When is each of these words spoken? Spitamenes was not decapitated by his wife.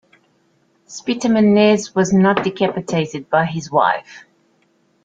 Spitamenes 0.87 1.93
was 1.93 2.11
not 2.11 2.43
decapitated 2.43 3.29
by 3.29 3.45
his 3.45 3.69
wife. 3.69 4.25